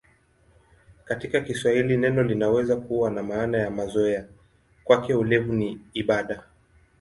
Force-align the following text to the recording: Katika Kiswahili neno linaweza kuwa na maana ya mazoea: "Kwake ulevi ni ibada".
Katika 1.05 1.41
Kiswahili 1.41 1.97
neno 1.97 2.23
linaweza 2.23 2.75
kuwa 2.75 3.09
na 3.11 3.23
maana 3.23 3.57
ya 3.57 3.69
mazoea: 3.69 4.25
"Kwake 4.83 5.13
ulevi 5.13 5.51
ni 5.55 5.79
ibada". 5.93 6.43